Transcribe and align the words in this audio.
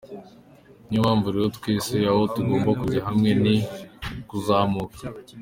Ni 0.87 0.93
yo 0.95 1.01
mpamvu 1.05 1.27
rero 1.33 1.47
twese 1.57 1.93
aho 2.11 2.21
tugomba 2.35 2.69
kujya 2.81 3.01
hamwe, 3.07 3.29
ni 3.43 3.55
kuzamuka. 4.29 5.03